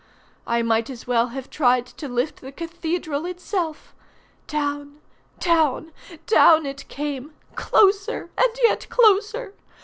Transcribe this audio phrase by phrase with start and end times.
[0.47, 3.93] I might as well have tried to lift the cathedral itself.
[4.47, 4.97] Down,
[5.39, 5.93] down,
[6.25, 9.53] down it came, closer and yet closer.